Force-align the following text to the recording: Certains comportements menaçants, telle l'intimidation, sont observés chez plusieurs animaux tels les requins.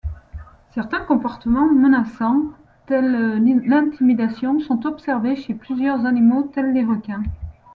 Certains 0.73 1.05
comportements 1.05 1.71
menaçants, 1.71 2.45
telle 2.87 3.35
l'intimidation, 3.67 4.59
sont 4.59 4.87
observés 4.87 5.35
chez 5.35 5.53
plusieurs 5.53 6.07
animaux 6.07 6.41
tels 6.51 6.73
les 6.73 6.83
requins. 6.83 7.21